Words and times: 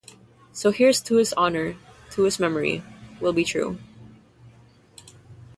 So 0.51 0.71
here's 0.71 0.99
to 1.01 1.17
his 1.17 1.31
honor 1.33 1.75
to 2.09 2.23
his 2.23 2.39
memory 2.39 2.81
we'll 3.19 3.33
be 3.33 3.43
true. 3.45 3.77